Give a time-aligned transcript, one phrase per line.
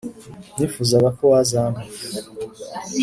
[0.57, 1.81] nifuzaga ko wazampa”